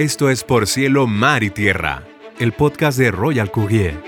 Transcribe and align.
Esto 0.00 0.30
es 0.30 0.44
Por 0.44 0.66
Cielo, 0.66 1.06
Mar 1.06 1.42
y 1.42 1.50
Tierra, 1.50 2.04
el 2.38 2.52
podcast 2.52 2.96
de 2.96 3.10
Royal 3.10 3.50
Courier. 3.50 4.02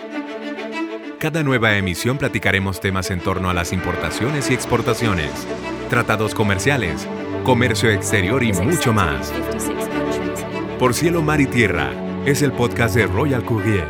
Cada 1.19 1.43
nueva 1.43 1.77
emisión 1.77 2.17
platicaremos 2.17 2.81
temas 2.81 3.11
en 3.11 3.21
torno 3.21 3.51
a 3.51 3.53
las 3.53 3.75
importaciones 3.75 4.51
y 4.51 4.55
exportaciones, 4.55 5.31
tratados 5.91 6.35
comerciales, 6.35 7.07
comercio 7.45 7.91
exterior 7.91 8.43
y 8.43 8.55
mucho 8.55 8.95
más. 8.95 9.31
Por 10.79 10.95
Cielo, 10.95 11.21
Mar 11.21 11.43
y 11.43 11.47
Tierra 11.47 11.93
es 12.25 12.41
el 12.41 12.53
podcast 12.53 12.95
de 12.95 13.07
Royal 13.07 13.45
Courier. 13.45 13.87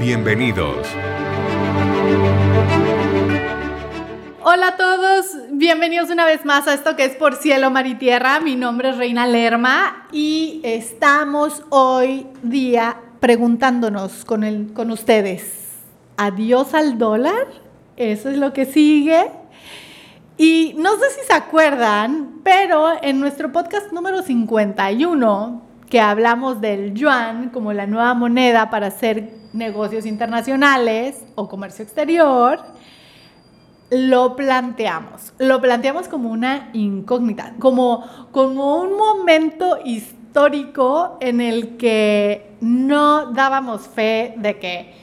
Bienvenidos. 0.00 0.88
Bienvenidos 5.56 6.10
una 6.10 6.24
vez 6.24 6.44
más 6.44 6.66
a 6.66 6.74
esto 6.74 6.96
que 6.96 7.04
es 7.04 7.14
Por 7.14 7.36
Cielo, 7.36 7.70
Mar 7.70 7.86
y 7.86 7.94
Tierra. 7.94 8.40
Mi 8.40 8.56
nombre 8.56 8.90
es 8.90 8.96
Reina 8.96 9.26
Lerma 9.26 10.08
y 10.10 10.60
estamos 10.64 11.62
hoy 11.70 12.26
día 12.42 12.96
preguntándonos 13.20 14.24
con, 14.24 14.42
el, 14.42 14.72
con 14.72 14.90
ustedes, 14.90 15.68
¿adiós 16.16 16.74
al 16.74 16.98
dólar? 16.98 17.46
Eso 17.96 18.30
es 18.30 18.38
lo 18.38 18.52
que 18.52 18.66
sigue. 18.66 19.30
Y 20.36 20.74
no 20.76 20.90
sé 20.98 21.10
si 21.10 21.26
se 21.26 21.32
acuerdan, 21.32 22.40
pero 22.42 22.92
en 23.00 23.20
nuestro 23.20 23.52
podcast 23.52 23.92
número 23.92 24.22
51, 24.22 25.62
que 25.88 26.00
hablamos 26.00 26.60
del 26.60 26.94
yuan 26.94 27.50
como 27.50 27.72
la 27.72 27.86
nueva 27.86 28.14
moneda 28.14 28.70
para 28.70 28.88
hacer 28.88 29.30
negocios 29.52 30.04
internacionales 30.04 31.24
o 31.36 31.48
comercio 31.48 31.84
exterior, 31.84 32.60
lo 33.90 34.36
planteamos. 34.36 35.32
Lo 35.38 35.60
planteamos 35.60 36.08
como 36.08 36.30
una 36.30 36.70
incógnita, 36.72 37.54
como, 37.58 38.04
como 38.32 38.76
un 38.76 38.96
momento 38.96 39.78
histórico 39.84 41.18
en 41.20 41.40
el 41.40 41.76
que 41.76 42.56
no 42.60 43.32
dábamos 43.32 43.82
fe 43.82 44.34
de 44.36 44.58
que, 44.58 44.94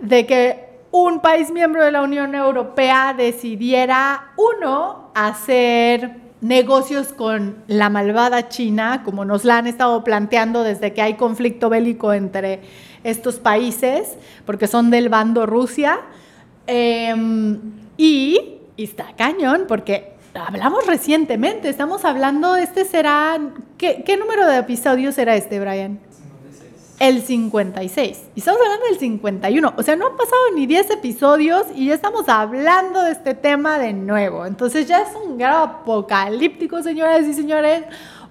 de 0.00 0.26
que 0.26 0.64
un 0.90 1.20
país 1.20 1.50
miembro 1.50 1.84
de 1.84 1.90
la 1.90 2.02
Unión 2.02 2.34
Europea 2.34 3.14
decidiera, 3.16 4.32
uno, 4.36 5.10
hacer 5.14 6.24
negocios 6.40 7.14
con 7.14 7.56
la 7.68 7.88
malvada 7.88 8.48
China, 8.48 9.02
como 9.04 9.24
nos 9.24 9.44
la 9.44 9.58
han 9.58 9.66
estado 9.66 10.04
planteando 10.04 10.62
desde 10.62 10.92
que 10.92 11.00
hay 11.00 11.14
conflicto 11.14 11.70
bélico 11.70 12.12
entre 12.12 12.60
estos 13.02 13.36
países, 13.36 14.18
porque 14.44 14.66
son 14.66 14.90
del 14.90 15.08
bando 15.08 15.46
Rusia. 15.46 16.00
Em, 16.66 17.83
y, 17.96 18.58
está 18.76 19.14
cañón, 19.16 19.64
porque 19.68 20.14
hablamos 20.34 20.86
recientemente, 20.86 21.68
estamos 21.68 22.04
hablando, 22.04 22.56
este 22.56 22.84
será, 22.84 23.38
¿qué, 23.78 24.02
¿qué, 24.04 24.16
número 24.16 24.46
de 24.46 24.58
episodios 24.58 25.14
será 25.14 25.36
este, 25.36 25.60
Brian? 25.60 26.00
56. 26.10 26.96
El 26.98 27.22
56. 27.22 28.22
Y 28.34 28.38
estamos 28.40 28.60
hablando 28.60 28.86
del 28.86 28.98
51. 28.98 29.74
O 29.76 29.82
sea, 29.82 29.96
no 29.96 30.06
han 30.08 30.16
pasado 30.16 30.42
ni 30.54 30.66
10 30.66 30.90
episodios 30.90 31.66
y 31.74 31.86
ya 31.86 31.94
estamos 31.94 32.28
hablando 32.28 33.02
de 33.02 33.12
este 33.12 33.34
tema 33.34 33.78
de 33.78 33.92
nuevo. 33.92 34.46
Entonces 34.46 34.88
ya 34.88 35.02
es 35.02 35.08
un 35.24 35.38
grado 35.38 35.64
apocalíptico, 35.64 36.82
señoras 36.82 37.22
y 37.26 37.34
señores, 37.34 37.84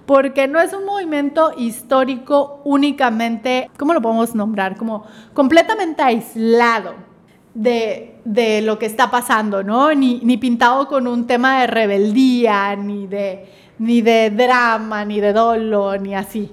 porque 0.05 0.47
no 0.47 0.59
es 0.59 0.73
un 0.73 0.85
movimiento 0.85 1.53
histórico 1.57 2.61
únicamente, 2.65 3.69
¿cómo 3.77 3.93
lo 3.93 4.01
podemos 4.01 4.35
nombrar? 4.35 4.75
Como 4.75 5.05
completamente 5.33 6.01
aislado 6.01 7.12
de, 7.53 8.61
lo 8.63 8.79
que 8.79 8.85
está 8.85 9.11
pasando, 9.11 9.63
¿no? 9.63 9.93
Ni, 9.93 10.37
pintado 10.37 10.87
con 10.87 11.07
un 11.07 11.27
tema 11.27 11.61
de 11.61 11.67
rebeldía, 11.67 12.75
ni 12.75 13.07
de, 13.07 13.45
ni 13.79 14.01
de 14.01 14.29
drama, 14.29 15.05
ni 15.05 15.19
de 15.19 15.33
dolor, 15.33 16.01
ni 16.01 16.15
así, 16.15 16.51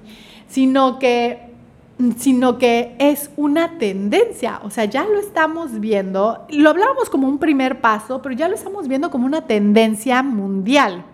sino 0.48 0.98
que, 0.98 1.50
sino 2.16 2.58
que 2.58 2.96
es 2.98 3.30
una 3.36 3.78
tendencia, 3.78 4.60
o 4.62 4.70
sea, 4.70 4.84
ya 4.84 5.04
lo 5.04 5.18
estamos 5.18 5.80
viendo, 5.80 6.46
lo 6.50 6.70
hablábamos 6.70 7.10
como 7.10 7.28
un 7.28 7.38
primer 7.38 7.80
paso, 7.80 8.20
pero 8.22 8.34
ya 8.34 8.48
lo 8.48 8.54
estamos 8.54 8.88
viendo 8.88 9.10
como 9.10 9.26
una 9.26 9.42
tendencia 9.42 10.22
mundial. 10.22 11.04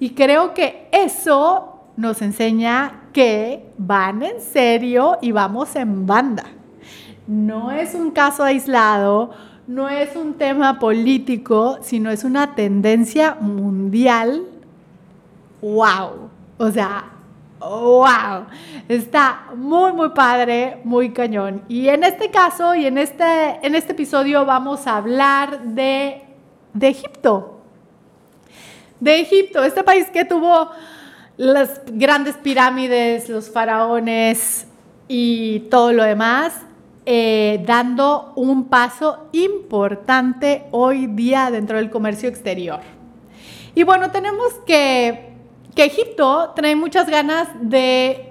Y 0.00 0.10
creo 0.10 0.54
que 0.54 0.88
eso 0.92 1.82
nos 1.96 2.22
enseña 2.22 3.08
que 3.12 3.72
van 3.76 4.22
en 4.22 4.40
serio 4.40 5.18
y 5.20 5.32
vamos 5.32 5.74
en 5.74 6.06
banda 6.06 6.44
no 7.28 7.70
es 7.70 7.94
un 7.94 8.10
caso 8.10 8.42
aislado, 8.42 9.30
no 9.66 9.90
es 9.90 10.16
un 10.16 10.34
tema 10.34 10.78
político, 10.78 11.78
sino 11.82 12.10
es 12.10 12.24
una 12.24 12.54
tendencia 12.54 13.36
mundial. 13.38 14.44
¡Wow! 15.60 16.30
O 16.56 16.70
sea, 16.70 17.04
¡wow! 17.60 18.46
Está 18.88 19.50
muy, 19.54 19.92
muy 19.92 20.08
padre, 20.10 20.80
muy 20.84 21.10
cañón. 21.12 21.62
Y 21.68 21.88
en 21.88 22.02
este 22.02 22.30
caso 22.30 22.74
y 22.74 22.86
en 22.86 22.96
este, 22.96 23.58
en 23.62 23.74
este 23.74 23.92
episodio 23.92 24.46
vamos 24.46 24.86
a 24.86 24.96
hablar 24.96 25.60
de, 25.64 26.22
de 26.72 26.88
Egipto. 26.88 27.60
De 29.00 29.20
Egipto, 29.20 29.62
este 29.62 29.84
país 29.84 30.08
que 30.10 30.24
tuvo 30.24 30.70
las 31.36 31.82
grandes 31.92 32.36
pirámides, 32.38 33.28
los 33.28 33.50
faraones 33.50 34.66
y 35.08 35.60
todo 35.70 35.92
lo 35.92 36.04
demás 36.04 36.62
eh, 37.10 37.64
dando 37.64 38.34
un 38.36 38.68
paso 38.68 39.30
importante 39.32 40.66
hoy 40.72 41.06
día 41.06 41.50
dentro 41.50 41.78
del 41.78 41.88
comercio 41.88 42.28
exterior. 42.28 42.80
Y 43.74 43.82
bueno, 43.82 44.10
tenemos 44.10 44.52
que, 44.66 45.32
que 45.74 45.84
Egipto 45.84 46.52
trae 46.54 46.76
muchas 46.76 47.08
ganas 47.08 47.48
de, 47.62 48.30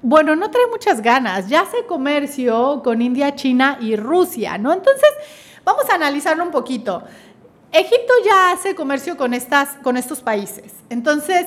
bueno, 0.00 0.34
no 0.36 0.50
trae 0.50 0.68
muchas 0.68 1.02
ganas, 1.02 1.50
ya 1.50 1.60
hace 1.60 1.84
comercio 1.84 2.80
con 2.82 3.02
India, 3.02 3.34
China 3.34 3.76
y 3.78 3.94
Rusia, 3.94 4.56
¿no? 4.56 4.72
Entonces, 4.72 5.10
vamos 5.62 5.84
a 5.90 5.96
analizarlo 5.96 6.44
un 6.44 6.50
poquito. 6.50 7.02
Egipto 7.72 8.14
ya 8.24 8.52
hace 8.52 8.74
comercio 8.74 9.18
con, 9.18 9.34
estas, 9.34 9.68
con 9.82 9.98
estos 9.98 10.22
países. 10.22 10.72
Entonces, 10.88 11.46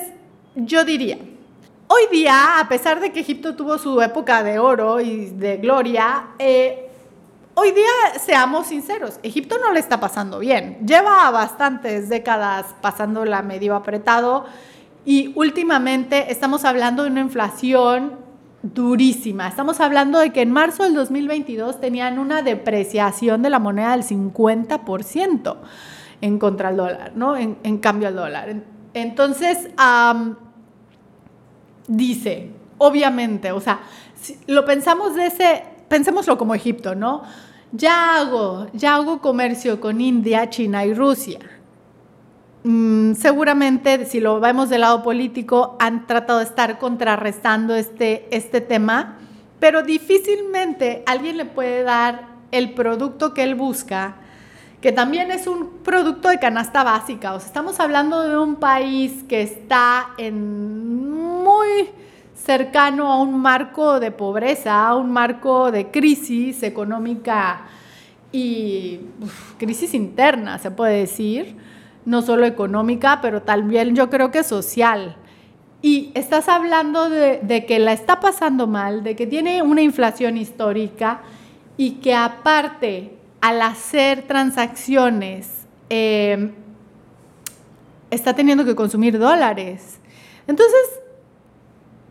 yo 0.54 0.86
diría, 0.86 1.18
Hoy 1.88 2.04
día, 2.12 2.60
a 2.60 2.68
pesar 2.68 3.00
de 3.00 3.12
que 3.12 3.20
Egipto 3.20 3.56
tuvo 3.56 3.78
su 3.78 4.02
época 4.02 4.42
de 4.42 4.58
oro 4.58 5.00
y 5.00 5.28
de 5.28 5.58
gloria, 5.58 6.30
eh, 6.40 6.90
hoy 7.54 7.72
día, 7.72 8.20
seamos 8.20 8.68
sinceros, 8.68 9.20
Egipto 9.22 9.58
no 9.60 9.72
le 9.72 9.80
está 9.80 10.00
pasando 10.00 10.40
bien. 10.40 10.80
Lleva 10.84 11.30
bastantes 11.30 12.10
décadas 12.10 12.76
pasándola 12.82 13.44
medio 13.44 13.76
apretado 13.76 14.46
y 15.06 15.32
últimamente 15.36 16.32
estamos 16.32 16.66
hablando 16.66 17.04
de 17.04 17.12
una 17.12 17.22
inflación 17.22 18.14
durísima. 18.64 19.48
Estamos 19.48 19.80
hablando 19.80 20.18
de 20.18 20.32
que 20.34 20.42
en 20.42 20.52
marzo 20.52 20.82
del 20.82 20.96
2022 20.96 21.80
tenían 21.80 22.18
una 22.18 22.42
depreciación 22.42 23.44
de 23.44 23.52
la 23.52 23.60
moneda 23.60 23.92
del 23.92 24.04
50% 24.04 25.56
en 26.22 26.40
contra 26.40 26.70
del 26.70 26.78
dólar, 26.78 27.12
¿no? 27.14 27.38
En, 27.38 27.78
cambio 27.78 28.08
al 28.08 28.16
dólar. 28.16 28.56
Entonces, 28.96 29.70
dice, 31.88 32.52
obviamente, 32.78 33.52
o 33.52 33.60
sea, 33.60 33.82
lo 34.48 34.66
pensamos 34.66 35.16
de 35.16 35.28
ese, 35.28 35.64
pensémoslo 35.88 36.38
como 36.38 36.56
Egipto, 36.56 36.96
¿no? 36.96 37.24
Ya 37.72 38.18
hago, 38.18 38.68
ya 38.74 38.96
hago 38.96 39.20
comercio 39.20 39.82
con 39.82 40.02
India, 40.02 40.50
China 40.50 40.86
y 40.86 40.94
Rusia. 40.94 41.40
Mm, 42.64 43.14
seguramente, 43.14 44.06
si 44.06 44.20
lo 44.20 44.40
vemos 44.40 44.70
del 44.70 44.82
lado 44.82 45.04
político, 45.04 45.76
han 45.80 46.08
tratado 46.08 46.40
de 46.40 46.46
estar 46.46 46.80
contrarrestando 46.80 47.76
este, 47.76 48.28
este 48.36 48.62
tema, 48.62 49.18
pero 49.60 49.84
difícilmente 49.84 51.04
alguien 51.06 51.38
le 51.38 51.46
puede 51.46 51.84
dar 51.84 52.36
el 52.52 52.74
producto 52.74 53.34
que 53.34 53.44
él 53.44 53.56
busca 53.56 54.18
que 54.86 54.92
también 54.92 55.32
es 55.32 55.48
un 55.48 55.80
producto 55.84 56.30
de 56.30 56.38
canasta 56.38 56.84
básica. 56.84 57.36
Estamos 57.38 57.80
hablando 57.80 58.22
de 58.22 58.38
un 58.38 58.58
país 58.58 59.24
que 59.28 59.42
está 59.42 60.12
en 60.20 61.42
muy 61.44 61.90
cercano 62.36 63.12
a 63.12 63.20
un 63.20 63.40
marco 63.42 64.00
de 64.00 64.12
pobreza, 64.12 64.88
a 64.88 64.96
un 64.96 65.12
marco 65.12 65.72
de 65.72 65.90
crisis 65.90 66.62
económica 66.62 67.62
y 68.32 69.00
crisis 69.58 69.96
interna, 69.96 70.60
se 70.60 70.70
puede 70.70 71.00
decir, 71.00 71.56
no 72.06 72.22
solo 72.22 72.46
económica, 72.46 73.22
pero 73.24 73.42
también 73.42 73.96
yo 73.96 74.12
creo 74.12 74.30
que 74.30 74.44
social. 74.44 75.16
Y 75.82 76.12
estás 76.14 76.48
hablando 76.48 77.10
de, 77.10 77.40
de 77.42 77.66
que 77.66 77.80
la 77.80 77.92
está 77.92 78.20
pasando 78.20 78.68
mal, 78.68 79.02
de 79.02 79.16
que 79.16 79.26
tiene 79.26 79.64
una 79.64 79.82
inflación 79.82 80.38
histórica 80.38 81.22
y 81.76 81.94
que 81.94 82.14
aparte 82.14 83.15
al 83.46 83.62
hacer 83.62 84.24
transacciones 84.24 85.68
em, 85.90 86.52
está 88.10 88.34
teniendo 88.34 88.66
que 88.66 88.74
consumir 88.74 89.20
dólares. 89.20 90.00
Entonces, 90.48 90.82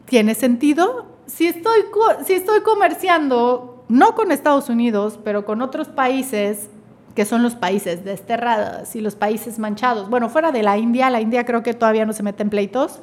¿tiene 0.05 0.37
sentido? 0.37 1.07
Si 1.27 1.49
estoy, 1.49 1.87
si 2.25 2.35
estoy 2.35 2.61
comerciando, 2.61 3.85
no 3.89 4.15
con 4.15 4.31
Estados 4.31 4.69
Unidos, 4.69 5.19
pero 5.25 5.45
con 5.45 5.61
otros 5.61 5.89
países 5.89 6.69
que 7.17 7.25
son 7.25 7.43
los 7.43 7.57
países 7.57 8.05
desterrados 8.05 8.95
y 8.95 9.01
los 9.01 9.17
países 9.17 9.59
manchados. 9.59 10.09
Bueno, 10.09 10.29
fuera 10.29 10.53
de 10.53 10.63
la 10.63 10.79
India, 10.79 11.11
la 11.11 11.21
India 11.21 11.45
creo 11.45 11.65
que 11.65 11.75
todavía 11.75 12.07
no 12.07 12.13
se 12.13 12.23
mete 12.23 12.45
en 12.45 12.51
pleitos. 12.51 13.01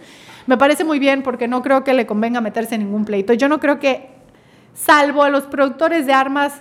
Me 0.48 0.58
parece 0.58 0.86
muy 0.86 1.00
bien 1.00 1.22
porque 1.22 1.50
no 1.50 1.62
creo 1.62 1.84
que 1.84 1.94
le 1.94 2.06
convenga 2.06 2.40
meterse 2.40 2.76
en 2.76 2.86
ningún 2.86 3.04
pleito. 3.04 3.34
Yo 3.34 3.50
no 3.50 3.60
creo 3.60 3.78
que, 3.78 4.10
salvo 4.74 5.22
a 5.22 5.30
los 5.30 5.44
productores 5.44 6.06
de 6.06 6.14
armas, 6.14 6.54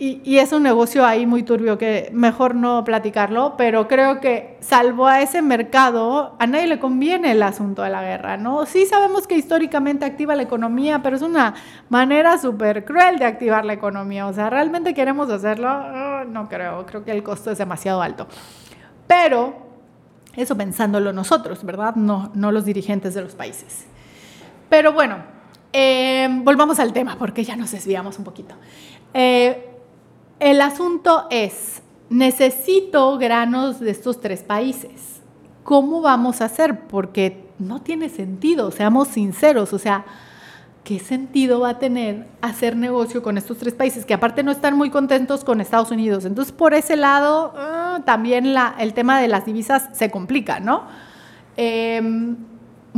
y, 0.00 0.38
es 0.38 0.52
un 0.52 0.62
negocio 0.62 1.04
ahí 1.04 1.26
muy 1.26 1.42
turbio 1.42 1.76
que 1.76 2.10
mejor 2.12 2.54
no 2.54 2.84
platicarlo, 2.84 3.54
pero 3.56 3.88
creo 3.88 4.20
que 4.20 4.56
salvo 4.60 5.08
a 5.08 5.22
ese 5.22 5.42
mercado, 5.42 6.36
a 6.38 6.46
nadie 6.46 6.68
le 6.68 6.78
conviene 6.78 7.32
el 7.32 7.42
asunto 7.42 7.82
de 7.82 7.90
la 7.90 8.02
guerra, 8.02 8.36
¿no? 8.36 8.64
Sí 8.64 8.86
sabemos 8.86 9.26
que 9.26 9.34
históricamente 9.34 10.04
activa 10.04 10.36
la 10.36 10.44
economía, 10.44 11.02
pero 11.02 11.16
es 11.16 11.22
una 11.22 11.54
manera 11.88 12.38
súper 12.38 12.84
cruel 12.84 13.18
de 13.18 13.24
activar 13.24 13.64
la 13.64 13.72
economía. 13.72 14.28
O 14.28 14.32
sea, 14.32 14.48
¿realmente 14.50 14.94
queremos 14.94 15.30
hacerlo? 15.30 15.68
Oh, 15.68 16.24
no 16.24 16.48
creo, 16.48 16.86
creo 16.86 17.04
que 17.04 17.10
el 17.10 17.24
costo 17.24 17.50
es 17.50 17.58
demasiado 17.58 18.00
alto. 18.00 18.28
Pero 19.08 19.54
eso 20.36 20.56
pensándolo 20.56 21.12
nosotros, 21.12 21.64
¿verdad? 21.64 21.96
No, 21.96 22.30
no 22.34 22.52
los 22.52 22.64
dirigentes 22.64 23.14
de 23.14 23.22
los 23.22 23.34
países. 23.34 23.86
Pero 24.68 24.92
bueno, 24.92 25.16
eh, 25.72 26.28
volvamos 26.44 26.78
al 26.78 26.92
tema 26.92 27.16
porque 27.18 27.42
ya 27.42 27.56
nos 27.56 27.72
desviamos 27.72 28.16
un 28.18 28.24
poquito. 28.24 28.54
Eh, 29.12 29.77
el 30.40 30.60
asunto 30.60 31.26
es, 31.30 31.82
necesito 32.10 33.18
granos 33.18 33.80
de 33.80 33.90
estos 33.90 34.20
tres 34.20 34.42
países. 34.42 35.20
¿Cómo 35.64 36.00
vamos 36.00 36.40
a 36.40 36.46
hacer? 36.46 36.86
Porque 36.88 37.44
no 37.58 37.80
tiene 37.80 38.08
sentido, 38.08 38.70
seamos 38.70 39.08
sinceros, 39.08 39.72
o 39.72 39.78
sea, 39.78 40.04
¿qué 40.84 40.98
sentido 40.98 41.60
va 41.60 41.70
a 41.70 41.78
tener 41.78 42.26
hacer 42.40 42.76
negocio 42.76 43.22
con 43.22 43.36
estos 43.36 43.58
tres 43.58 43.74
países 43.74 44.06
que 44.06 44.14
aparte 44.14 44.42
no 44.42 44.50
están 44.50 44.76
muy 44.76 44.90
contentos 44.90 45.44
con 45.44 45.60
Estados 45.60 45.90
Unidos? 45.90 46.24
Entonces, 46.24 46.52
por 46.52 46.72
ese 46.72 46.96
lado, 46.96 47.52
ah, 47.56 48.00
también 48.06 48.46
el 48.78 48.94
tema 48.94 49.20
de 49.20 49.28
las 49.28 49.44
divisas 49.44 49.90
se 49.92 50.10
complica, 50.10 50.60
¿no? 50.60 50.84
Em, 51.56 52.36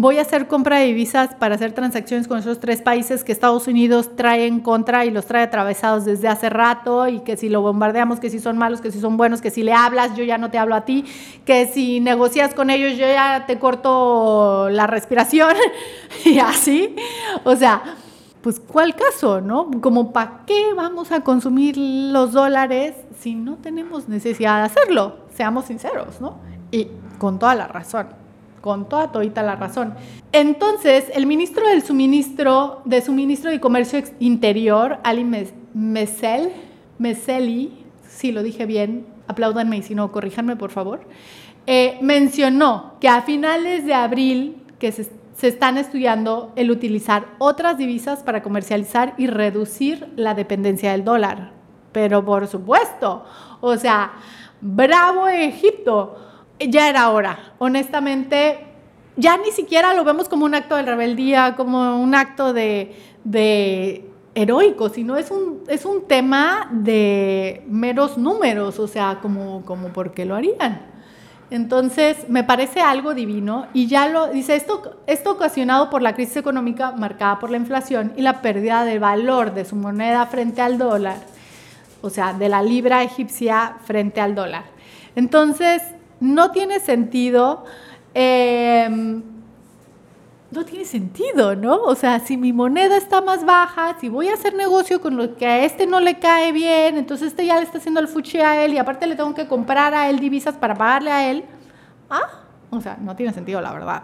voy 0.00 0.16
a 0.16 0.22
hacer 0.22 0.48
compra 0.48 0.78
de 0.78 0.86
divisas 0.86 1.34
para 1.34 1.56
hacer 1.56 1.72
transacciones 1.72 2.26
con 2.26 2.38
esos 2.38 2.58
tres 2.58 2.80
países 2.80 3.22
que 3.22 3.32
Estados 3.32 3.68
Unidos 3.68 4.16
trae 4.16 4.46
en 4.46 4.60
contra 4.60 5.04
y 5.04 5.10
los 5.10 5.26
trae 5.26 5.42
atravesados 5.42 6.06
desde 6.06 6.26
hace 6.26 6.48
rato 6.48 7.06
y 7.06 7.20
que 7.20 7.36
si 7.36 7.50
lo 7.50 7.60
bombardeamos, 7.60 8.18
que 8.18 8.30
si 8.30 8.40
son 8.40 8.56
malos, 8.56 8.80
que 8.80 8.90
si 8.90 8.98
son 8.98 9.18
buenos, 9.18 9.42
que 9.42 9.50
si 9.50 9.62
le 9.62 9.74
hablas, 9.74 10.16
yo 10.16 10.24
ya 10.24 10.38
no 10.38 10.50
te 10.50 10.56
hablo 10.56 10.74
a 10.74 10.86
ti, 10.86 11.04
que 11.44 11.66
si 11.66 12.00
negocias 12.00 12.54
con 12.54 12.70
ellos, 12.70 12.92
yo 12.92 13.06
ya 13.06 13.44
te 13.46 13.58
corto 13.58 14.70
la 14.70 14.86
respiración 14.86 15.54
y 16.24 16.38
así. 16.38 16.96
O 17.44 17.54
sea, 17.54 17.82
pues 18.40 18.58
¿cuál 18.58 18.94
caso, 18.96 19.42
no? 19.42 19.70
Como 19.82 20.14
¿para 20.14 20.44
qué 20.46 20.72
vamos 20.74 21.12
a 21.12 21.20
consumir 21.20 21.76
los 21.76 22.32
dólares 22.32 22.94
si 23.18 23.34
no 23.34 23.56
tenemos 23.56 24.08
necesidad 24.08 24.60
de 24.60 24.64
hacerlo? 24.64 25.18
Seamos 25.34 25.66
sinceros, 25.66 26.22
¿no? 26.22 26.38
Y 26.70 26.88
con 27.18 27.38
toda 27.38 27.54
la 27.54 27.68
razón 27.68 28.19
con 28.60 28.88
toda 28.88 29.12
todita 29.12 29.42
la 29.42 29.56
razón. 29.56 29.94
Entonces, 30.32 31.06
el 31.14 31.26
ministro 31.26 31.66
del 31.66 31.82
suministro, 31.82 32.82
de 32.84 33.00
suministro 33.00 33.52
y 33.52 33.58
comercio 33.58 34.02
interior, 34.18 34.98
Ali 35.02 35.24
Mesel, 35.74 36.52
Meseli, 36.98 37.72
si 38.06 38.32
lo 38.32 38.42
dije 38.42 38.66
bien, 38.66 39.06
apláudanme 39.26 39.78
y 39.78 39.82
si 39.82 39.94
no, 39.94 40.12
corríjanme 40.12 40.56
por 40.56 40.70
favor, 40.70 41.00
eh, 41.66 41.98
mencionó 42.02 42.94
que 43.00 43.08
a 43.08 43.22
finales 43.22 43.86
de 43.86 43.94
abril 43.94 44.56
que 44.78 44.92
se, 44.92 45.04
se 45.34 45.48
están 45.48 45.78
estudiando 45.78 46.52
el 46.56 46.70
utilizar 46.70 47.26
otras 47.38 47.78
divisas 47.78 48.22
para 48.22 48.42
comercializar 48.42 49.14
y 49.16 49.26
reducir 49.26 50.08
la 50.16 50.34
dependencia 50.34 50.92
del 50.92 51.04
dólar. 51.04 51.52
Pero 51.92 52.24
por 52.24 52.46
supuesto, 52.46 53.24
o 53.60 53.76
sea, 53.76 54.12
bravo 54.60 55.28
Egipto 55.28 56.29
ya 56.68 56.88
era 56.88 57.10
hora. 57.10 57.54
Honestamente, 57.58 58.66
ya 59.16 59.36
ni 59.36 59.50
siquiera 59.50 59.94
lo 59.94 60.04
vemos 60.04 60.28
como 60.28 60.44
un 60.44 60.54
acto 60.54 60.76
de 60.76 60.82
rebeldía, 60.82 61.54
como 61.56 62.00
un 62.00 62.14
acto 62.14 62.52
de, 62.52 64.06
heroico, 64.34 64.88
sino 64.88 65.16
es 65.16 65.30
un, 65.30 65.64
es 65.66 65.84
un 65.84 66.06
tema 66.06 66.68
de 66.70 67.64
meros 67.66 68.16
números, 68.16 68.78
o 68.78 68.86
sea, 68.86 69.18
como, 69.20 69.64
como 69.64 69.88
por 69.88 70.12
qué 70.12 70.24
lo 70.24 70.36
harían. 70.36 70.90
Entonces, 71.50 72.28
me 72.28 72.44
parece 72.44 72.80
algo 72.80 73.12
divino 73.12 73.66
y 73.74 73.88
ya 73.88 74.08
lo 74.08 74.28
dice, 74.28 74.54
esto, 74.54 75.00
esto 75.08 75.32
ocasionado 75.32 75.90
por 75.90 76.00
la 76.00 76.14
crisis 76.14 76.36
económica 76.36 76.92
marcada 76.92 77.40
por 77.40 77.50
la 77.50 77.56
inflación 77.56 78.12
y 78.16 78.22
la 78.22 78.40
pérdida 78.40 78.84
de 78.84 79.00
valor 79.00 79.52
de 79.52 79.64
su 79.64 79.74
moneda 79.74 80.26
frente 80.26 80.62
al 80.62 80.78
dólar, 80.78 81.16
o 82.02 82.08
sea, 82.08 82.34
de 82.34 82.48
la 82.48 82.62
libra 82.62 83.02
egipcia 83.02 83.78
frente 83.84 84.20
al 84.20 84.36
dólar. 84.36 84.62
Entonces, 85.16 85.82
no 86.20 86.50
tiene 86.50 86.78
sentido. 86.80 87.64
Em, 88.14 89.22
no 90.50 90.64
tiene 90.64 90.84
sentido, 90.84 91.54
¿no? 91.54 91.76
O 91.82 91.94
sea, 91.94 92.18
si 92.18 92.36
mi 92.36 92.52
moneda 92.52 92.96
está 92.96 93.20
más 93.20 93.44
baja, 93.44 93.96
si 94.00 94.08
voy 94.08 94.28
a 94.28 94.34
hacer 94.34 94.54
negocio 94.54 95.00
con 95.00 95.16
lo 95.16 95.36
que 95.36 95.46
a 95.46 95.64
este 95.64 95.86
no 95.86 96.00
le 96.00 96.18
cae 96.18 96.50
bien, 96.50 96.98
entonces 96.98 97.28
este 97.28 97.46
ya 97.46 97.56
le 97.56 97.62
está 97.62 97.78
haciendo 97.78 98.00
el 98.00 98.08
fuchi 98.08 98.38
a 98.38 98.64
él 98.64 98.74
y 98.74 98.78
aparte 98.78 99.06
le 99.06 99.14
tengo 99.14 99.32
que 99.32 99.46
comprar 99.46 99.94
a 99.94 100.10
él 100.10 100.18
divisas 100.18 100.56
para 100.56 100.74
pagarle 100.74 101.12
a 101.12 101.30
él. 101.30 101.44
Ah, 102.08 102.42
o 102.70 102.80
sea, 102.80 102.96
no 103.00 103.14
tiene 103.14 103.32
sentido, 103.32 103.60
la 103.60 103.72
verdad. 103.72 104.02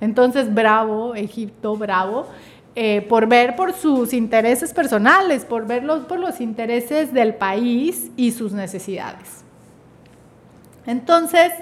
Entonces, 0.00 0.52
bravo, 0.52 1.16
Egipto, 1.16 1.76
bravo, 1.76 2.26
eh, 2.76 3.04
por 3.08 3.26
ver 3.26 3.56
por 3.56 3.72
sus 3.72 4.12
intereses 4.12 4.72
personales, 4.72 5.44
por 5.44 5.66
ver 5.66 5.84
por 6.06 6.18
los 6.18 6.40
intereses 6.40 7.12
del 7.12 7.34
país 7.34 8.10
y 8.16 8.30
sus 8.30 8.52
necesidades. 8.52 9.44
Entonces, 10.86 11.52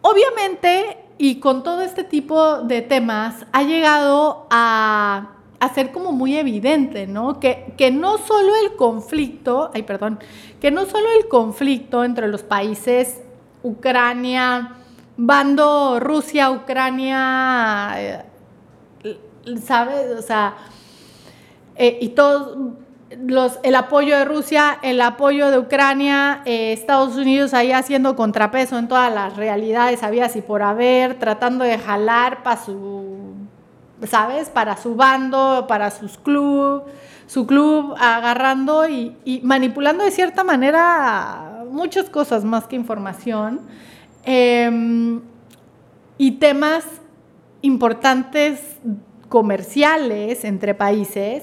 obviamente, 0.00 0.98
y 1.18 1.36
con 1.40 1.62
todo 1.62 1.82
este 1.82 2.04
tipo 2.04 2.58
de 2.62 2.82
temas, 2.82 3.46
ha 3.52 3.62
llegado 3.62 4.46
a, 4.50 5.30
ser 5.74 5.92
como 5.92 6.12
muy 6.12 6.36
evidente, 6.36 7.06
¿no? 7.06 7.40
Que, 7.40 7.72
que 7.78 7.90
no 7.90 8.18
solo 8.18 8.52
el 8.62 8.76
conflicto, 8.76 9.70
ay, 9.72 9.82
perdón, 9.82 10.18
que 10.60 10.70
no 10.70 10.84
solo 10.84 11.06
el 11.18 11.26
conflicto 11.26 12.04
entre 12.04 12.28
los 12.28 12.42
países 12.42 13.22
Ucrania, 13.62 14.76
bando 15.16 15.98
Rusia, 16.00 16.50
Ucrania, 16.50 17.94
eh, 17.96 18.24
¿sabes? 19.62 20.18
O 20.18 20.22
sea, 20.22 20.54
eh, 21.76 21.98
y 22.00 22.08
todos 22.10 22.58
el 23.10 23.74
apoyo 23.74 24.16
de 24.16 24.24
Rusia, 24.24 24.78
el 24.82 25.00
apoyo 25.00 25.50
de 25.50 25.58
Ucrania, 25.58 26.42
eh, 26.44 26.72
Estados 26.72 27.16
Unidos 27.16 27.54
ahí 27.54 27.72
haciendo 27.72 28.16
contrapeso 28.16 28.78
en 28.78 28.88
todas 28.88 29.12
las 29.12 29.36
realidades, 29.36 30.02
había 30.02 30.30
y 30.34 30.40
por 30.40 30.62
haber, 30.62 31.18
tratando 31.18 31.64
de 31.64 31.78
jalar 31.78 32.42
para 32.42 32.60
su, 32.60 33.34
¿sabes? 34.06 34.50
Para 34.50 34.76
su 34.76 34.96
bando, 34.96 35.66
para 35.68 35.90
sus 35.90 36.18
club, 36.18 36.84
su 37.26 37.46
club, 37.46 37.94
agarrando 37.98 38.88
y, 38.88 39.40
manipulando 39.42 40.04
de 40.04 40.10
cierta 40.10 40.44
manera 40.44 41.64
muchas 41.70 42.10
cosas 42.10 42.44
más 42.44 42.66
que 42.66 42.76
información. 42.76 43.60
Em, 44.24 45.20
y 46.16 46.32
temas 46.32 46.84
importantes 47.60 48.78
comerciales 49.34 50.44
entre 50.44 50.74
países 50.74 51.42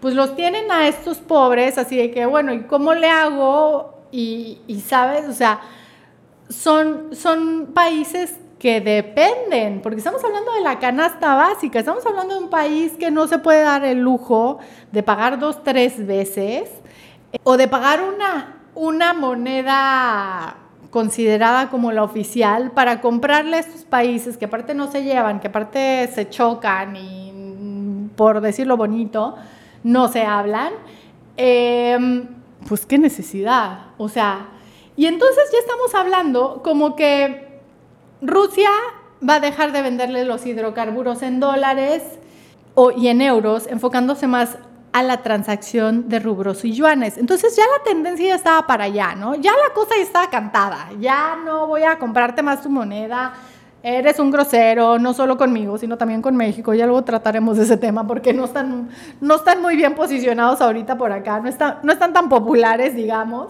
pues 0.00 0.14
los 0.14 0.36
tienen 0.36 0.70
a 0.70 0.88
estos 0.88 1.18
pobres, 1.18 1.78
así 1.78 1.96
de 1.96 2.10
que, 2.10 2.26
bueno, 2.26 2.52
¿y 2.52 2.62
cómo 2.62 2.94
le 2.94 3.08
hago? 3.08 3.94
Y, 4.10 4.60
sabes, 4.86 5.28
o 5.28 5.32
sea, 5.32 5.60
son, 6.48 7.14
son 7.14 7.70
países 7.74 8.36
que 8.58 8.80
dependen, 8.80 9.80
porque 9.82 9.98
estamos 9.98 10.22
hablando 10.24 10.52
de 10.54 10.62
la 10.62 10.78
canasta 10.78 11.34
básica, 11.34 11.78
estamos 11.78 12.04
hablando 12.06 12.34
de 12.34 12.44
un 12.44 12.50
país 12.50 12.92
que 12.98 13.10
no 13.10 13.28
se 13.28 13.38
puede 13.38 13.62
dar 13.62 13.84
el 13.84 14.00
lujo 14.00 14.58
de 14.90 15.02
pagar 15.02 15.38
dos, 15.38 15.62
tres 15.62 16.04
veces, 16.06 16.70
o 17.44 17.56
de 17.56 17.68
pagar 17.68 18.02
una, 18.02 18.62
una 18.74 19.12
moneda 19.12 20.56
considerada 20.90 21.68
como 21.68 21.92
la 21.92 22.02
oficial 22.02 22.70
para 22.70 23.00
comprarle 23.00 23.56
a 23.56 23.60
estos 23.60 23.82
países 23.82 24.38
que 24.38 24.46
aparte 24.46 24.74
no 24.74 24.90
se 24.90 25.04
llevan, 25.04 25.38
que 25.38 25.48
aparte 25.48 26.08
se 26.14 26.30
chocan 26.30 26.96
y 26.96 27.27
por 28.18 28.40
decirlo 28.40 28.76
bonito, 28.76 29.36
no 29.84 30.08
se 30.08 30.24
hablan, 30.24 30.72
em, 31.36 32.26
pues 32.68 32.84
qué 32.84 32.98
necesidad. 32.98 33.92
O 33.96 34.08
sea, 34.08 34.48
y 34.96 35.06
entonces 35.06 35.44
ya 35.52 35.60
estamos 35.60 35.94
hablando 35.94 36.60
como 36.64 36.96
que 36.96 37.60
Rusia 38.20 38.70
va 39.26 39.36
a 39.36 39.40
dejar 39.40 39.70
de 39.70 39.82
venderle 39.82 40.24
los 40.24 40.44
hidrocarburos 40.44 41.22
en 41.22 41.38
dólares 41.38 42.02
o, 42.74 42.90
y 42.90 43.06
en 43.06 43.22
euros, 43.22 43.68
enfocándose 43.68 44.26
más 44.26 44.58
a 44.92 45.04
la 45.04 45.22
transacción 45.22 46.08
de 46.08 46.18
rubros 46.18 46.64
y 46.64 46.72
yuanes. 46.72 47.18
Entonces 47.18 47.54
ya 47.54 47.62
la 47.62 47.84
tendencia 47.84 48.26
ya 48.26 48.34
estaba 48.34 48.66
para 48.66 48.84
allá, 48.84 49.14
¿no? 49.14 49.36
Ya 49.36 49.52
la 49.52 49.72
cosa 49.74 49.94
ya 49.96 50.02
estaba 50.02 50.28
cantada, 50.28 50.88
ya 50.98 51.36
no 51.36 51.68
voy 51.68 51.84
a 51.84 52.00
comprarte 52.00 52.42
más 52.42 52.62
tu 52.62 52.68
moneda, 52.68 53.34
eres 53.82 54.18
un 54.18 54.30
grosero, 54.30 54.98
no 54.98 55.14
solo 55.14 55.36
conmigo, 55.36 55.78
sino 55.78 55.96
también 55.96 56.20
con 56.22 56.36
México. 56.36 56.74
Ya 56.74 56.86
luego 56.86 57.04
trataremos 57.04 57.56
de 57.56 57.64
ese 57.64 57.76
tema 57.76 58.06
porque 58.06 58.32
no 58.32 58.44
están, 58.44 58.88
no 59.20 59.36
están 59.36 59.62
muy 59.62 59.76
bien 59.76 59.94
posicionados 59.94 60.60
ahorita 60.60 60.98
por 60.98 61.12
acá, 61.12 61.40
no, 61.40 61.48
están, 61.48 61.78
no 61.82 61.92
están 61.92 62.12
tan 62.12 62.28
populares, 62.28 62.94
digamos, 62.94 63.48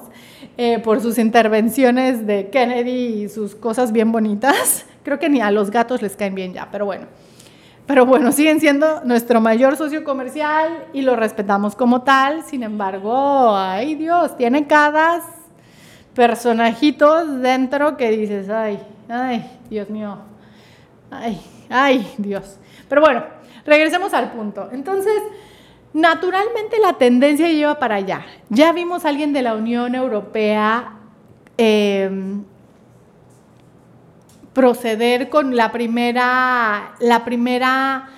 eh, 0.57 0.79
por 0.81 1.01
sus 1.01 1.19
intervenciones 1.19 2.27
de 2.27 2.51
Kennedy 2.51 3.23
y 3.23 3.29
sus 3.29 3.55
cosas 3.55 3.93
bien 3.93 4.13
bonitas. 4.13 4.85
Creo 5.03 5.19
que 5.19 5.29
ni 5.29 5.41
a 5.41 5.51
los 5.51 5.71
gatos 5.71 6.03
les 6.03 6.17
caen 6.17 6.35
bien 6.35 6.53
ya, 6.53 6.69
pero 6.71 6.85
bueno. 6.85 7.07
Pero 7.87 8.05
bueno, 8.05 8.33
siguen 8.33 8.61
siendo 8.61 9.01
nuestro 9.05 9.41
mayor 9.41 9.77
socio 9.77 10.05
comercial 10.05 10.85
y 10.93 11.01
lo 11.01 11.17
respetamos 11.17 11.75
como 11.75 12.03
tal. 12.03 12.43
Sin 12.45 12.63
embargo, 12.63 13.57
ay 13.57 13.95
Dios, 13.95 14.37
tiene 14.37 14.67
cada 14.67 15.23
personajitos 16.13 17.41
dentro 17.41 17.97
que 17.97 18.11
dices, 18.11 18.51
ay, 18.51 18.79
ay, 19.09 19.58
Dios 19.71 19.91
mío, 19.91 20.19
ay, 21.11 21.41
ay, 21.69 22.15
Dios. 22.19 22.59
Pero 22.89 23.01
bueno, 23.01 23.25
regresemos 23.65 24.15
al 24.15 24.33
punto. 24.33 24.69
Entonces, 24.73 25.23
naturalmente 25.93 26.79
la 26.79 26.95
tendencia 26.95 27.49
lleva 27.49 27.79
para 27.79 27.97
allá. 27.97 28.25
Ya 28.49 28.73
vimos 28.73 29.05
a 29.05 29.09
alguien 29.09 29.33
de 29.33 29.43
la 29.43 29.55
Unión 29.55 29.95
Europea 29.95 30.95
em, 31.57 32.45
proceder 34.53 35.29
con 35.29 35.55
la 35.57 35.71
primera, 35.71 36.95
la 37.01 37.25
primera 37.25 38.11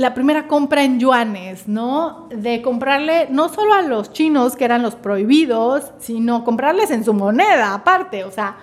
la 0.00 0.14
primera 0.14 0.48
compra 0.48 0.82
en 0.82 0.98
yuanes, 0.98 1.68
¿no? 1.68 2.26
De 2.30 2.62
comprarle 2.62 3.28
no 3.30 3.50
solo 3.50 3.74
a 3.74 3.82
los 3.82 4.14
chinos, 4.14 4.56
que 4.56 4.64
eran 4.64 4.80
los 4.80 4.94
prohibidos, 4.94 5.92
sino 5.98 6.42
comprarles 6.42 6.90
en 6.90 7.04
su 7.04 7.12
moneda 7.12 7.74
aparte, 7.74 8.24
o 8.24 8.30
sea, 8.30 8.56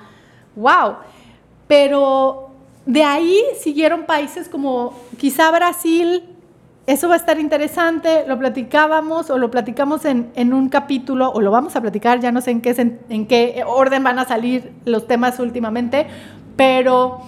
wow. 0.56 0.96
Pero 1.68 2.50
de 2.86 3.04
ahí 3.04 3.42
siguieron 3.60 4.06
países 4.06 4.48
como 4.50 4.94
quizá 5.18 5.52
Brasil, 5.52 6.24
eso 6.86 7.10
va 7.10 7.16
a 7.16 7.18
estar 7.18 7.40
interesante, 7.40 8.26
lo 8.28 8.40
platicábamos 8.40 9.30
o 9.30 9.38
lo 9.38 9.52
platicamos 9.52 10.06
en, 10.06 10.54
un 10.54 10.70
capítulo, 10.70 11.30
o 11.32 11.42
lo 11.42 11.52
vamos 11.52 11.76
a 11.76 11.82
platicar, 11.82 12.22
ya 12.22 12.32
no 12.32 12.40
sé 12.40 12.52
en 12.52 12.62
qué, 12.62 12.98
en 13.10 13.26
qué 13.28 13.64
orden 13.68 14.04
van 14.04 14.20
a 14.20 14.26
salir 14.26 14.72
los 14.86 15.06
temas 15.06 15.40
últimamente, 15.40 16.08
pero 16.56 17.22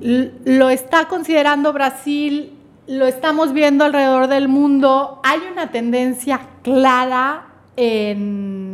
lo 0.00 0.70
está 0.70 1.06
considerando 1.08 1.72
Brasil 1.72 2.54
lo 2.86 3.06
estamos 3.06 3.52
viendo 3.52 3.84
alrededor 3.84 4.28
del 4.28 4.48
mundo, 4.48 5.20
hay 5.22 5.40
una 5.50 5.70
tendencia 5.70 6.40
clara 6.62 7.46
en, 7.76 8.73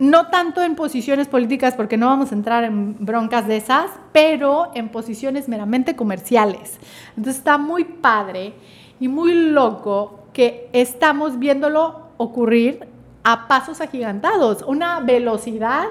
no 0.00 0.28
tanto 0.28 0.62
en 0.62 0.76
posiciones 0.76 1.28
políticas, 1.28 1.74
porque 1.74 1.98
no 1.98 2.06
vamos 2.06 2.32
a 2.32 2.34
entrar 2.34 2.64
en 2.64 2.96
broncas 2.98 3.46
de 3.46 3.58
esas, 3.58 3.90
pero 4.12 4.70
en 4.74 4.88
posiciones 4.88 5.46
meramente 5.46 5.94
comerciales. 5.94 6.78
Entonces 7.10 7.36
está 7.36 7.58
muy 7.58 7.84
padre 7.84 8.54
y 8.98 9.08
muy 9.08 9.34
loco 9.34 10.24
que 10.32 10.70
estamos 10.72 11.38
viéndolo 11.38 12.08
ocurrir 12.16 12.88
a 13.24 13.46
pasos 13.46 13.82
agigantados, 13.82 14.64
una 14.66 15.00
velocidad 15.00 15.84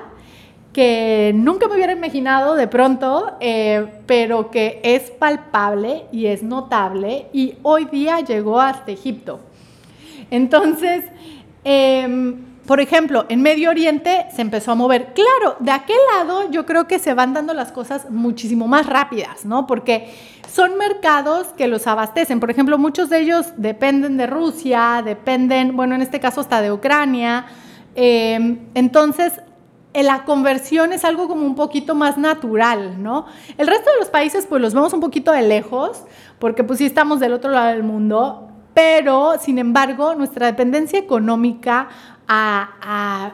que 0.73 1.31
nunca 1.35 1.67
me 1.67 1.75
hubiera 1.75 1.93
imaginado 1.93 2.55
de 2.55 2.67
pronto, 2.67 3.37
eh, 3.39 3.85
pero 4.07 4.49
que 4.49 4.79
es 4.83 5.11
palpable 5.11 6.05
y 6.11 6.25
es 6.25 6.41
notable 6.41 7.27
y 7.31 7.55
hoy 7.61 7.85
día 7.85 8.21
llegó 8.21 8.59
hasta 8.59 8.91
Egipto. 8.91 9.39
Entonces, 10.31 11.05
em, 11.63 12.48
por 12.69 12.79
ejemplo, 12.79 13.25
en 13.29 13.41
Medio 13.41 13.71
Oriente 13.71 14.27
se 14.31 14.43
empezó 14.43 14.73
a 14.73 14.75
mover. 14.75 15.15
Claro, 15.15 15.55
de 15.59 15.71
aquel 15.71 15.97
lado 16.13 16.51
yo 16.51 16.67
creo 16.67 16.87
que 16.87 16.99
se 16.99 17.15
van 17.15 17.33
dando 17.33 17.55
las 17.55 17.71
cosas 17.71 18.11
muchísimo 18.11 18.67
más 18.67 18.85
rápidas, 18.85 19.43
¿no? 19.43 19.65
Porque 19.65 20.13
son 20.47 20.77
mercados 20.77 21.47
que 21.57 21.67
los 21.67 21.87
abastecen. 21.87 22.39
Por 22.39 22.51
ejemplo, 22.51 22.77
muchos 22.77 23.09
de 23.09 23.21
ellos 23.21 23.53
dependen 23.57 24.17
de 24.17 24.27
Rusia, 24.27 25.01
dependen, 25.03 25.75
bueno, 25.75 25.95
en 25.95 26.03
este 26.03 26.19
caso 26.19 26.41
hasta 26.41 26.61
de 26.61 26.71
Ucrania. 26.71 27.47
Em, 27.95 28.59
entonces, 28.75 29.41
la 29.95 30.23
conversión 30.25 30.93
es 30.93 31.05
algo 31.05 31.27
como 31.27 31.47
un 31.47 31.55
poquito 31.55 31.95
más 31.95 32.19
natural, 32.19 33.01
¿no? 33.01 33.25
El 33.57 33.65
resto 33.65 33.89
de 33.89 33.97
los 33.97 34.09
países 34.09 34.45
pues 34.45 34.61
los 34.61 34.75
vemos 34.75 34.93
un 34.93 34.99
poquito 34.99 35.31
de 35.31 35.41
lejos, 35.41 36.03
porque 36.37 36.63
pues 36.63 36.77
sí 36.77 36.85
estamos 36.85 37.19
del 37.19 37.33
otro 37.33 37.49
lado 37.49 37.69
del 37.69 37.81
mundo, 37.81 38.45
pero 38.75 39.33
sin 39.41 39.57
embargo 39.57 40.13
nuestra 40.13 40.45
dependencia 40.45 40.99
económica 40.99 41.89
a, 42.29 43.33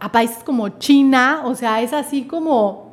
a 0.00 0.12
países 0.12 0.42
como 0.44 0.68
China, 0.78 1.42
o 1.44 1.54
sea, 1.54 1.82
es 1.82 1.92
así 1.92 2.24
como 2.24 2.88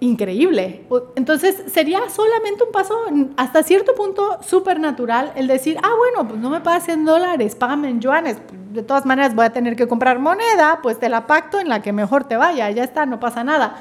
increíble. 0.00 0.86
Entonces 1.16 1.64
sería 1.72 2.08
solamente 2.10 2.64
un 2.64 2.72
paso 2.72 2.94
hasta 3.36 3.62
cierto 3.62 3.94
punto 3.94 4.38
súper 4.42 4.80
natural 4.80 5.32
el 5.36 5.46
decir, 5.46 5.78
ah, 5.82 5.92
bueno, 5.96 6.28
pues 6.28 6.40
no 6.40 6.50
me 6.50 6.60
pagas 6.60 6.88
en 6.88 7.04
dólares, 7.04 7.54
págame 7.54 7.88
en 7.88 8.00
yuanes. 8.00 8.38
De 8.72 8.82
todas 8.82 9.06
maneras 9.06 9.34
voy 9.34 9.46
a 9.46 9.50
tener 9.50 9.76
que 9.76 9.86
comprar 9.86 10.18
moneda, 10.18 10.80
pues 10.82 10.98
te 10.98 11.08
la 11.08 11.26
pacto 11.26 11.58
en 11.58 11.68
la 11.68 11.80
que 11.80 11.92
mejor 11.92 12.24
te 12.24 12.36
vaya, 12.36 12.70
ya 12.70 12.84
está, 12.84 13.06
no 13.06 13.20
pasa 13.20 13.44
nada. 13.44 13.76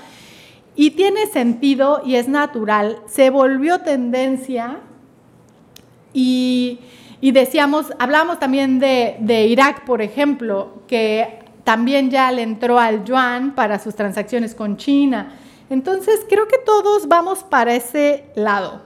Y 0.75 0.91
tiene 0.91 1.27
sentido 1.27 2.01
y 2.05 2.15
es 2.15 2.27
natural. 2.27 2.99
Se 3.05 3.29
volvió 3.29 3.79
tendencia 3.79 4.79
y, 6.13 6.79
decíamos, 7.31 7.93
hablamos 7.99 8.39
también 8.39 8.79
de, 8.79 9.17
de 9.19 9.47
Irak, 9.47 9.85
por 9.85 10.01
ejemplo, 10.01 10.81
que 10.87 11.39
también 11.63 12.09
ya 12.09 12.31
le 12.31 12.41
entró 12.41 12.79
al 12.79 13.05
yuan 13.05 13.55
para 13.55 13.79
sus 13.79 13.95
transacciones 13.95 14.53
con 14.53 14.77
China 14.77 15.39
entonces, 15.73 16.25
creo 16.29 16.47
que 16.47 16.59
todos 16.59 17.07
vamos 17.07 17.43
para 17.43 17.73
ese 17.73 18.25
lado. 18.35 18.81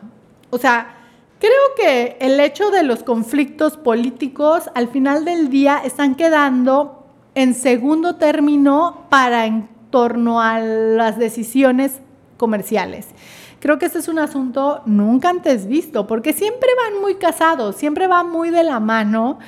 O 0.50 0.58
sea, 0.58 0.96
creo 1.38 1.52
que 1.76 2.18
el 2.22 2.40
hecho 2.40 2.72
de 2.72 2.84
los 2.84 3.04
conflictos 3.04 3.76
políticos 3.76 4.70
al 4.74 4.88
final 4.88 5.26
del 5.26 5.50
día 5.50 5.82
están 5.84 6.16
quedando 6.16 7.06
en 7.36 7.54
segundo 7.56 8.16
término 8.16 9.06
para 9.10 9.46
en 9.46 9.68
torno 9.90 10.42
a 10.42 10.60
las 10.60 11.18
decisiones 11.18 12.00
comerciales. 12.38 13.08
Creo 13.60 13.80
que 13.80 13.88
este 13.88 14.00
es 14.00 14.08
un 14.08 14.20
asunto 14.20 14.82
nunca 14.86 15.30
antes 15.30 15.68
visto, 15.68 16.06
porque 16.06 16.34
siempre 16.34 16.70
van 16.86 17.02
muy 17.02 17.16
casados, 17.16 17.76
siempre 17.76 18.08
van 18.08 18.30
muy 18.30 18.52
de 18.52 18.64
la 18.64 18.80
mano 18.80 19.40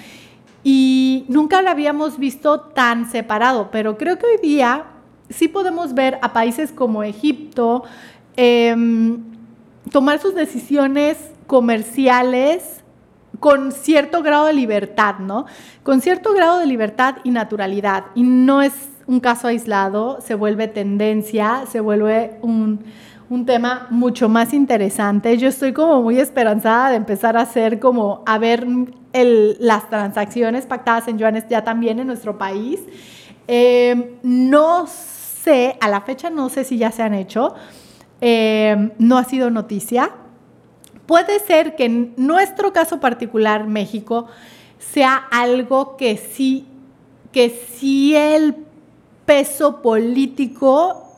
y 0.63 1.25
nunca 1.27 1.61
lo 1.61 1.69
habíamos 1.69 2.17
visto 2.17 2.59
tan 2.59 3.09
separado, 3.09 3.69
pero 3.71 3.97
creo 3.97 4.17
que 4.17 4.25
hoy 4.25 4.37
día 4.41 4.85
sí 5.29 5.47
podemos 5.47 5.93
ver 5.93 6.17
a 6.21 6.33
países 6.33 6.71
como 6.71 7.03
Egipto 7.03 7.83
em, 8.35 9.23
tomar 9.91 10.19
sus 10.19 10.33
decisiones 10.33 11.17
comerciales 11.45 12.83
con 13.39 13.71
cierto 13.71 14.21
grado 14.21 14.45
de 14.45 14.53
libertad, 14.53 15.19
¿no? 15.19 15.45
Con 15.83 16.01
cierto 16.01 16.33
grado 16.33 16.59
de 16.59 16.65
libertad 16.65 17.17
y 17.23 17.31
naturalidad. 17.31 18.05
Y 18.15 18.23
no 18.23 18.61
es 18.61 18.73
un 19.07 19.19
caso 19.19 19.47
aislado, 19.47 20.19
se 20.21 20.35
vuelve 20.35 20.67
tendencia, 20.67 21.63
se 21.71 21.79
vuelve 21.79 22.37
un, 22.41 22.83
tema 23.45 23.85
mucho 23.91 24.27
más 24.27 24.53
interesante. 24.53 25.37
Yo 25.37 25.49
estoy 25.49 25.71
como 25.71 26.01
muy 26.01 26.19
esperanzada 26.19 26.89
de 26.89 26.95
empezar 26.95 27.37
a 27.37 27.41
hacer 27.41 27.79
como, 27.79 28.23
a 28.25 28.39
ver 28.39 28.65
las 29.13 29.89
transacciones 29.89 30.65
pactadas 30.65 31.07
en 31.07 31.19
yuanes 31.19 31.45
ya 31.47 31.63
también 31.63 31.99
en 31.99 32.07
nuestro 32.07 32.39
país. 32.39 32.79
Eh, 33.47 34.17
no 34.23 34.87
sé, 34.87 35.77
a 35.79 35.89
la 35.89 36.01
fecha 36.01 36.29
no 36.31 36.49
sé 36.49 36.63
si 36.63 36.79
ya 36.79 36.91
se 36.91 37.03
han 37.03 37.13
hecho, 37.13 37.53
eh, 38.19 38.93
no 38.97 39.17
ha 39.17 39.23
sido 39.23 39.51
noticia. 39.51 40.11
Puede 41.05 41.39
ser 41.39 41.75
que 41.75 41.85
en 41.85 42.13
nuestro 42.17 42.73
caso 42.73 42.99
particular, 42.99 43.67
México, 43.67 44.27
sea 44.79 45.15
algo 45.15 45.97
que 45.97 46.17
sí, 46.17 46.65
que 47.31 47.49
sí 47.49 48.15
el 48.15 48.55
peso 49.25 49.83
político 49.83 51.08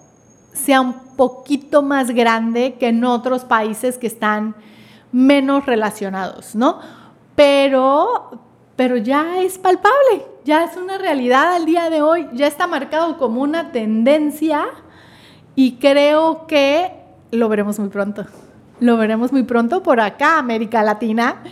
sea 0.53 0.81
un 0.81 0.93
poquito 1.15 1.81
más 1.81 2.11
grande 2.11 2.75
que 2.79 2.89
en 2.89 3.03
otros 3.03 3.45
países 3.45 3.97
que 3.97 4.07
están 4.07 4.55
menos 5.11 5.65
relacionados, 5.65 6.55
¿no? 6.55 6.79
Pero, 7.35 8.39
pero 8.75 8.97
ya 8.97 9.41
es 9.41 9.57
palpable, 9.57 10.25
ya 10.45 10.63
es 10.63 10.77
una 10.77 10.97
realidad 10.97 11.53
al 11.55 11.65
día 11.65 11.89
de 11.89 12.01
hoy, 12.01 12.27
ya 12.33 12.47
está 12.47 12.67
marcado 12.67 13.17
como 13.17 13.41
una 13.41 13.71
tendencia 13.71 14.65
y 15.55 15.73
creo 15.73 16.47
que 16.47 16.91
lo 17.31 17.49
veremos 17.49 17.79
muy 17.79 17.89
pronto. 17.89 18.25
Lo 18.79 18.97
veremos 18.97 19.31
muy 19.31 19.43
pronto 19.43 19.83
por 19.83 19.99
acá, 19.99 20.39
América 20.39 20.81
Latina. 20.81 21.43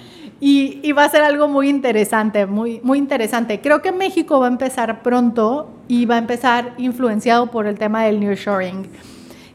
Y, 0.41 0.91
va 0.93 1.03
a 1.03 1.09
ser 1.09 1.21
algo 1.21 1.47
muy 1.47 1.69
interesante, 1.69 2.45
muy, 2.45 2.79
muy 2.81 2.97
interesante. 2.97 3.59
Creo 3.59 3.81
que 3.81 3.91
México 3.91 4.39
va 4.39 4.45
a 4.47 4.49
empezar 4.49 5.01
pronto 5.01 5.69
y 5.87 6.05
va 6.05 6.15
a 6.15 6.19
empezar 6.19 6.75
influenciado 6.77 7.47
por 7.47 7.67
el 7.67 7.77
tema 7.77 8.03
del 8.03 8.19
nearshoring. 8.19 8.87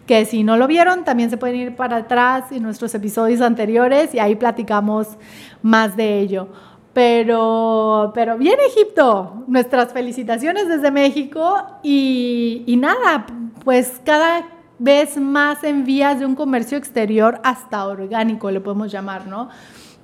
Que 0.07 0.27
si 0.27 0.45
no 0.45 0.59
lo 0.59 0.67
vieron, 0.67 1.05
también 1.05 1.31
se 1.31 1.39
pueden 1.39 1.57
ir 1.57 1.77
para 1.77 1.97
atrás 1.97 2.53
en 2.53 2.63
nuestros 2.63 2.95
episodios 2.95 3.41
anteriores 3.41 4.15
y 4.15 4.19
ahí 4.19 4.35
platicamos 4.35 5.09
más 5.63 5.97
de 5.97 6.21
ello. 6.21 6.49
Pero, 6.95 8.13
pero 8.15 8.39
bien 8.39 8.57
Egipto, 8.69 9.43
nuestras 9.49 9.93
felicitaciones 9.93 10.69
desde 10.69 10.93
México 10.93 11.57
y, 11.83 12.77
nada, 12.79 13.27
pues 13.65 14.01
cada 14.05 14.47
vez 14.79 15.17
más 15.17 15.65
en 15.65 15.85
vías 15.85 16.21
de 16.21 16.27
un 16.27 16.37
comercio 16.37 16.79
exterior 16.79 17.41
hasta 17.43 17.85
orgánico, 17.87 18.51
le 18.51 18.61
podemos 18.61 18.93
llamar, 18.93 19.27
¿no? 19.27 19.49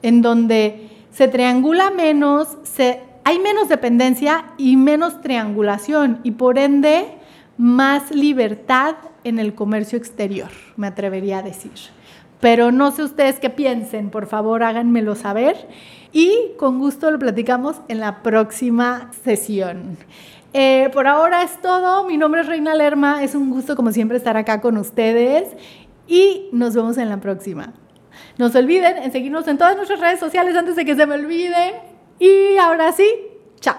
En 0.02 0.22
donde 0.22 0.88
se 1.12 1.28
triangula 1.28 1.90
menos, 1.90 2.56
hay 3.24 3.38
menos 3.38 3.68
dependencia 3.68 4.44
y 4.56 4.76
menos 4.76 5.20
triangulación 5.20 6.20
y 6.22 6.32
por 6.32 6.58
ende 6.58 7.06
más 7.58 8.10
libertad 8.10 8.96
en 9.24 9.38
el 9.38 9.54
comercio 9.54 9.98
exterior, 9.98 10.48
me 10.76 10.86
atrevería 10.86 11.38
a 11.38 11.42
decir. 11.42 11.72
Pero 12.40 12.72
no 12.72 12.90
sé 12.90 13.02
ustedes 13.02 13.38
qué 13.38 13.50
piensen, 13.50 14.08
por 14.08 14.26
favor 14.26 14.62
háganmelo 14.62 15.14
saber 15.14 15.68
y 16.12 16.52
con 16.58 16.78
gusto 16.78 17.10
lo 17.10 17.18
platicamos 17.18 17.76
en 17.88 18.00
la 18.00 18.22
próxima 18.22 19.10
sesión. 19.22 19.98
Eh, 20.52 20.90
por 20.92 21.06
ahora 21.06 21.42
es 21.42 21.60
todo. 21.60 22.04
Mi 22.06 22.16
nombre 22.16 22.40
es 22.40 22.46
Reina 22.46 22.74
Lerma. 22.74 23.22
Es 23.22 23.34
un 23.34 23.50
gusto, 23.50 23.76
como 23.76 23.92
siempre, 23.92 24.16
estar 24.16 24.36
acá 24.36 24.60
con 24.60 24.76
ustedes. 24.78 25.48
Y 26.08 26.48
nos 26.52 26.74
vemos 26.74 26.98
en 26.98 27.08
la 27.08 27.20
próxima. 27.20 27.72
No 28.38 28.48
se 28.48 28.58
olviden 28.58 28.98
en 28.98 29.12
seguirnos 29.12 29.46
en 29.48 29.58
todas 29.58 29.76
nuestras 29.76 30.00
redes 30.00 30.20
sociales 30.20 30.56
antes 30.56 30.76
de 30.76 30.84
que 30.84 30.96
se 30.96 31.06
me 31.06 31.14
olvide. 31.14 31.74
Y 32.18 32.56
ahora 32.58 32.92
sí, 32.92 33.08
chao. 33.60 33.76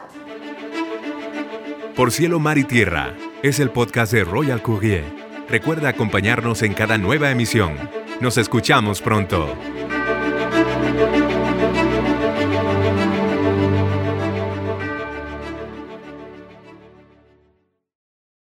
Por 1.95 2.11
cielo, 2.11 2.39
mar 2.39 2.57
y 2.57 2.63
tierra 2.63 3.13
es 3.43 3.59
el 3.59 3.69
podcast 3.69 4.13
de 4.13 4.23
Royal 4.23 4.61
Courier. 4.61 5.03
Recuerda 5.49 5.89
acompañarnos 5.89 6.61
en 6.63 6.73
cada 6.73 6.97
nueva 6.97 7.29
emisión. 7.31 7.73
Nos 8.21 8.37
escuchamos 8.37 9.01
pronto. 9.01 9.53